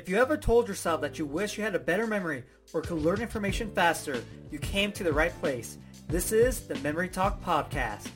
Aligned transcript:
If 0.00 0.08
you 0.08 0.16
ever 0.16 0.38
told 0.38 0.66
yourself 0.66 1.02
that 1.02 1.18
you 1.18 1.26
wish 1.26 1.58
you 1.58 1.62
had 1.62 1.74
a 1.74 1.78
better 1.78 2.06
memory 2.06 2.42
or 2.72 2.80
could 2.80 3.02
learn 3.02 3.20
information 3.20 3.70
faster, 3.70 4.24
you 4.50 4.58
came 4.58 4.92
to 4.92 5.04
the 5.04 5.12
right 5.12 5.38
place. 5.40 5.76
This 6.08 6.32
is 6.32 6.60
the 6.60 6.76
Memory 6.76 7.10
Talk 7.10 7.44
Podcast. 7.44 8.08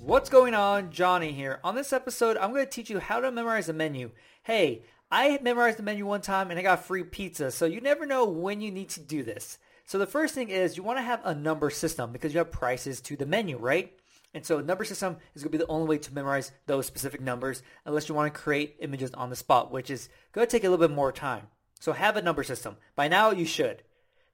What's 0.00 0.28
going 0.28 0.54
on? 0.54 0.90
Johnny 0.90 1.30
here. 1.30 1.60
On 1.62 1.76
this 1.76 1.92
episode, 1.92 2.36
I'm 2.38 2.52
going 2.52 2.64
to 2.64 2.70
teach 2.70 2.90
you 2.90 2.98
how 2.98 3.20
to 3.20 3.30
memorize 3.30 3.68
a 3.68 3.72
menu. 3.72 4.10
Hey, 4.42 4.82
I 5.12 5.38
memorized 5.40 5.78
the 5.78 5.84
menu 5.84 6.06
one 6.06 6.22
time 6.22 6.50
and 6.50 6.58
I 6.58 6.62
got 6.64 6.84
free 6.84 7.04
pizza, 7.04 7.52
so 7.52 7.66
you 7.66 7.80
never 7.80 8.04
know 8.04 8.24
when 8.24 8.60
you 8.60 8.72
need 8.72 8.88
to 8.88 9.00
do 9.00 9.22
this. 9.22 9.58
So 9.84 9.96
the 9.96 10.06
first 10.06 10.34
thing 10.34 10.48
is 10.48 10.76
you 10.76 10.82
want 10.82 10.98
to 10.98 11.02
have 11.02 11.24
a 11.24 11.36
number 11.36 11.70
system 11.70 12.10
because 12.10 12.34
you 12.34 12.38
have 12.38 12.50
prices 12.50 13.00
to 13.02 13.16
the 13.16 13.26
menu, 13.26 13.58
right? 13.58 13.92
And 14.34 14.44
so 14.44 14.60
number 14.60 14.84
system 14.84 15.16
is 15.34 15.42
going 15.42 15.52
to 15.52 15.58
be 15.58 15.64
the 15.64 15.70
only 15.70 15.88
way 15.88 15.98
to 15.98 16.14
memorize 16.14 16.52
those 16.66 16.86
specific 16.86 17.20
numbers 17.20 17.62
unless 17.86 18.08
you 18.08 18.14
want 18.14 18.32
to 18.32 18.40
create 18.40 18.76
images 18.80 19.10
on 19.14 19.30
the 19.30 19.36
spot, 19.36 19.72
which 19.72 19.90
is 19.90 20.08
going 20.32 20.46
to 20.46 20.50
take 20.50 20.64
a 20.64 20.68
little 20.68 20.86
bit 20.86 20.94
more 20.94 21.12
time. 21.12 21.46
So 21.80 21.92
have 21.92 22.16
a 22.16 22.22
number 22.22 22.42
system. 22.42 22.76
By 22.94 23.08
now 23.08 23.30
you 23.30 23.46
should. 23.46 23.82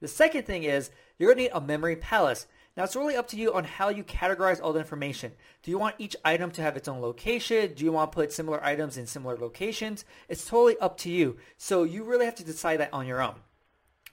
The 0.01 0.09
second 0.09 0.47
thing 0.47 0.65
is 0.65 0.91
you're 1.19 1.29
going 1.29 1.39
to 1.39 1.43
need 1.45 1.59
a 1.59 1.61
memory 1.61 1.97
palace. 1.97 2.47
Now 2.77 2.83
it's 2.83 2.97
really 2.97 3.15
up 3.15 3.29
to 3.29 3.37
you 3.37 3.55
on 3.55 3.63
how 3.63 3.89
you 3.89 4.03
categorize 4.03 4.61
all 4.61 4.73
the 4.73 4.81
information. 4.81 5.33
Do 5.63 5.71
you 5.71 5.79
want 5.79 5.95
each 5.99 6.17
item 6.25 6.51
to 6.53 6.63
have 6.63 6.77
its 6.77 6.89
own 6.89 7.01
location? 7.01 7.73
Do 7.75 7.85
you 7.85 7.93
want 7.93 8.11
to 8.11 8.17
put 8.17 8.33
similar 8.33 8.63
items 8.65 8.97
in 8.97 9.07
similar 9.07 9.37
locations? 9.37 10.05
It's 10.29 10.45
totally 10.45 10.77
up 10.79 10.97
to 10.99 11.11
you. 11.11 11.37
So 11.57 11.85
you 11.85 12.03
really 12.03 12.25
have 12.25 12.35
to 12.37 12.45
decide 12.45 12.81
that 12.81 12.93
on 12.93 13.07
your 13.07 13.23
own. 13.23 13.37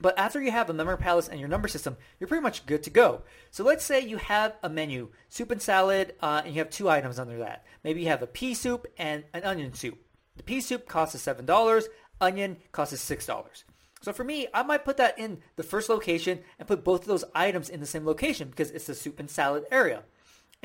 But 0.02 0.18
after 0.18 0.42
you 0.42 0.50
have 0.50 0.68
a 0.68 0.74
memory 0.74 0.98
palace 0.98 1.28
and 1.28 1.38
your 1.38 1.48
number 1.48 1.68
system, 1.68 1.96
you're 2.18 2.26
pretty 2.26 2.42
much 2.42 2.66
good 2.66 2.82
to 2.82 2.90
go. 2.90 3.22
So 3.52 3.62
let's 3.62 3.84
say 3.84 4.00
you 4.00 4.16
have 4.16 4.56
a 4.64 4.68
menu, 4.68 5.10
soup 5.28 5.52
and 5.52 5.62
salad, 5.62 6.16
uh, 6.20 6.42
and 6.44 6.52
you 6.52 6.60
have 6.60 6.70
two 6.70 6.90
items 6.90 7.20
under 7.20 7.38
that. 7.38 7.64
Maybe 7.84 8.00
you 8.00 8.08
have 8.08 8.20
a 8.20 8.26
pea 8.26 8.54
soup 8.54 8.88
and 8.98 9.22
an 9.32 9.44
onion 9.44 9.72
soup. 9.74 9.96
The 10.36 10.42
pea 10.42 10.60
soup 10.60 10.88
costs 10.88 11.24
$7, 11.24 11.84
onion 12.20 12.56
costs 12.72 13.10
$6. 13.10 13.64
So 14.02 14.12
for 14.12 14.24
me, 14.24 14.48
I 14.52 14.64
might 14.64 14.84
put 14.84 14.96
that 14.96 15.20
in 15.20 15.38
the 15.54 15.62
first 15.62 15.88
location 15.88 16.40
and 16.58 16.66
put 16.66 16.82
both 16.82 17.02
of 17.02 17.06
those 17.06 17.24
items 17.32 17.70
in 17.70 17.78
the 17.78 17.86
same 17.86 18.04
location 18.04 18.48
because 18.48 18.72
it's 18.72 18.88
the 18.88 18.96
soup 18.96 19.20
and 19.20 19.30
salad 19.30 19.66
area. 19.70 20.02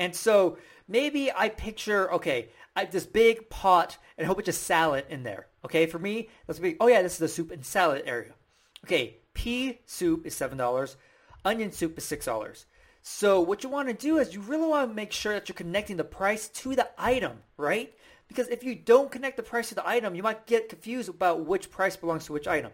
And 0.00 0.16
so 0.16 0.58
maybe 0.88 1.30
I 1.30 1.48
picture, 1.48 2.12
okay, 2.14 2.48
I 2.74 2.80
have 2.80 2.90
this 2.90 3.06
big 3.06 3.48
pot 3.50 3.98
and 4.16 4.24
a 4.24 4.26
whole 4.26 4.34
bunch 4.34 4.48
of 4.48 4.56
salad 4.56 5.04
in 5.08 5.22
there. 5.22 5.46
Okay, 5.64 5.86
for 5.86 6.00
me, 6.00 6.28
that's 6.48 6.58
big. 6.58 6.76
Oh 6.80 6.88
yeah, 6.88 7.02
this 7.02 7.12
is 7.12 7.18
the 7.18 7.28
soup 7.28 7.52
and 7.52 7.64
salad 7.64 8.02
area. 8.04 8.34
Okay, 8.84 9.18
pea 9.34 9.80
soup 9.86 10.26
is 10.26 10.34
$7. 10.34 10.96
Onion 11.44 11.72
soup 11.72 11.98
is 11.98 12.04
$6. 12.04 12.64
So 13.02 13.40
what 13.40 13.62
you 13.62 13.70
want 13.70 13.88
to 13.88 13.94
do 13.94 14.18
is 14.18 14.34
you 14.34 14.40
really 14.40 14.68
want 14.68 14.90
to 14.90 14.94
make 14.94 15.12
sure 15.12 15.32
that 15.32 15.48
you're 15.48 15.54
connecting 15.54 15.96
the 15.96 16.04
price 16.04 16.48
to 16.48 16.76
the 16.76 16.88
item, 16.98 17.38
right? 17.56 17.94
Because 18.28 18.48
if 18.48 18.62
you 18.62 18.74
don't 18.74 19.10
connect 19.10 19.36
the 19.36 19.42
price 19.42 19.70
to 19.70 19.74
the 19.74 19.88
item, 19.88 20.14
you 20.14 20.22
might 20.22 20.46
get 20.46 20.68
confused 20.68 21.08
about 21.08 21.46
which 21.46 21.70
price 21.70 21.96
belongs 21.96 22.26
to 22.26 22.32
which 22.32 22.46
item. 22.46 22.72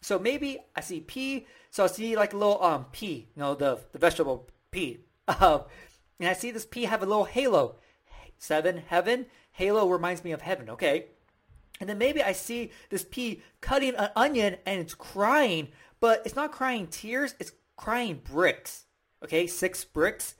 So 0.00 0.18
maybe 0.18 0.58
I 0.74 0.80
see 0.80 1.00
pea, 1.00 1.46
so 1.70 1.84
I 1.84 1.86
see 1.86 2.16
like 2.16 2.32
a 2.32 2.36
little 2.36 2.62
um 2.62 2.86
pea, 2.92 3.28
you 3.34 3.40
know, 3.40 3.54
the 3.54 3.80
the 3.92 3.98
vegetable 3.98 4.48
pea. 4.70 5.00
Um, 5.28 5.62
and 6.20 6.28
I 6.28 6.34
see 6.34 6.52
this 6.52 6.64
pea 6.64 6.84
have 6.84 7.02
a 7.02 7.06
little 7.06 7.24
halo. 7.24 7.74
Seven, 8.38 8.78
heaven. 8.86 9.26
Halo 9.50 9.88
reminds 9.88 10.22
me 10.22 10.30
of 10.30 10.40
heaven, 10.40 10.70
okay? 10.70 11.06
And 11.80 11.88
then 11.88 11.98
maybe 11.98 12.22
I 12.22 12.32
see 12.32 12.70
this 12.90 13.04
pea 13.04 13.42
cutting 13.60 13.94
an 13.94 14.10
onion 14.16 14.56
and 14.64 14.80
it's 14.80 14.94
crying, 14.94 15.68
but 16.00 16.22
it's 16.24 16.36
not 16.36 16.52
crying 16.52 16.86
tears, 16.86 17.34
it's 17.38 17.52
crying 17.76 18.20
bricks. 18.24 18.84
Okay, 19.22 19.46
six 19.46 19.84
bricks. 19.84 20.34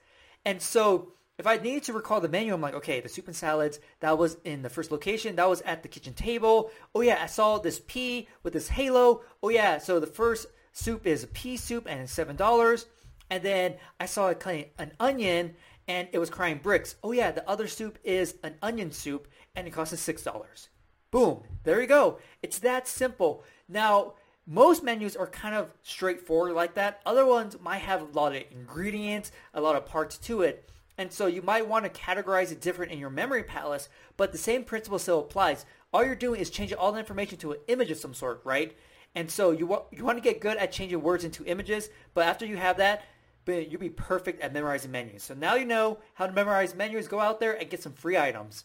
And 0.45 0.63
so 0.63 1.13
if 1.39 1.47
I 1.47 1.57
needed 1.59 1.83
to 1.85 1.93
recall 1.93 2.21
the 2.21 2.29
menu, 2.29 2.55
I'm 2.55 2.61
like, 2.61 2.75
okay, 2.75 3.01
the 3.01 3.09
soup 3.09 3.27
and 3.27 3.37
salads, 3.37 3.79
that 4.01 4.17
was 4.17 4.39
in 4.45 4.63
the 4.63 4.71
first 4.71 4.91
location. 4.91 5.37
That 5.37 5.49
was 5.49 5.61
at 5.63 5.83
the 5.83 5.89
kitchen 5.89 6.15
table. 6.15 6.71
Oh 6.95 7.03
yeah, 7.03 7.19
I 7.21 7.27
saw 7.27 7.59
this 7.59 7.81
pea 7.87 8.29
with 8.43 8.55
this 8.55 8.69
halo. 8.69 9.23
Oh 9.43 9.51
yeah, 9.51 9.79
so 9.79 10.01
the 10.01 10.07
first 10.07 10.47
soup 10.73 11.07
is 11.07 11.25
a 11.25 11.29
pea 11.29 11.57
soup 11.57 11.87
and 11.89 12.01
it's 12.01 12.17
$7. 12.17 12.87
And 13.29 13.43
then 13.43 13.75
I 14.01 14.07
saw 14.07 14.29
it 14.29 14.41
cutting 14.41 14.67
an 14.79 14.93
onion 14.99 15.57
and 15.89 16.09
it 16.13 16.19
was 16.19 16.31
crying 16.31 16.61
bricks. 16.63 16.97
Oh 17.03 17.13
yeah, 17.13 17.33
the 17.33 17.49
other 17.49 17.67
soup 17.67 17.99
is 18.03 18.37
an 18.43 18.55
onion 18.63 18.91
soup 18.91 19.29
and 19.55 19.67
it 19.67 19.73
costs 19.73 19.93
us 19.93 20.07
$6. 20.07 20.69
Boom. 21.11 21.43
There 21.65 21.81
you 21.81 21.87
go. 21.87 22.19
It's 22.43 22.59
that 22.61 22.87
simple. 22.89 23.45
Now, 23.69 24.15
most 24.47 24.85
menus 24.85 25.17
are 25.17 25.27
kind 25.27 25.55
of 25.55 25.73
straightforward 25.83 26.55
like 26.55 26.75
that. 26.75 27.01
Other 27.05 27.27
ones 27.27 27.57
might 27.61 27.79
have 27.79 28.03
a 28.03 28.19
lot 28.19 28.35
of 28.35 28.43
ingredients, 28.51 29.33
a 29.55 29.61
lot 29.61 29.77
of 29.77 29.87
parts 29.87 30.19
to 30.19 30.43
it. 30.43 30.71
And 30.99 31.13
so 31.13 31.27
you 31.27 31.43
might 31.43 31.69
want 31.69 31.85
to 31.85 32.01
categorize 32.01 32.53
it 32.53 32.61
different 32.61 32.93
in 32.93 32.99
your 32.99 33.11
memory 33.11 33.43
palace, 33.43 33.89
but 34.17 34.33
the 34.33 34.39
same 34.39 34.65
principle 34.65 34.99
still 34.99 35.21
applies. 35.21 35.67
All 35.93 36.05
you're 36.05 36.15
doing 36.15 36.41
is 36.41 36.49
changing 36.49 36.79
all 36.79 36.93
the 36.93 36.99
information 36.99 37.39
to 37.39 37.53
an 37.53 37.59
image 37.69 37.91
of 37.91 37.99
some 37.99 38.15
sort, 38.15 38.41
right? 38.45 38.77
And 39.15 39.31
so 39.31 39.51
you 39.51 39.67
want 39.67 39.85
you 39.93 40.05
want 40.05 40.19
to 40.19 40.23
get 40.23 40.41
good 40.41 40.57
at 40.59 40.73
changing 40.73 41.03
words 41.03 41.25
into 41.25 41.45
images, 41.45 41.91
but 42.15 42.27
after 42.27 42.47
you 42.47 42.57
have 42.57 42.77
that, 42.79 43.03
you'll 43.47 43.81
be 43.81 43.89
perfect 43.89 44.41
at 44.41 44.53
memorizing 44.53 44.91
menus. 44.91 45.23
So 45.23 45.35
now 45.35 45.55
you 45.55 45.65
know 45.65 45.99
how 46.15 46.27
to 46.27 46.33
memorize 46.33 46.75
menus. 46.75 47.09
Go 47.09 47.21
out 47.21 47.41
there 47.41 47.55
and 47.55 47.71
get 47.71 47.83
some 47.83 47.93
free 47.93 48.17
items. 48.17 48.65